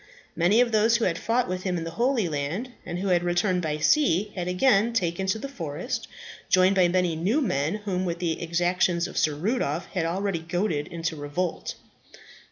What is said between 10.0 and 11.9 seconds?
already goaded into revolt.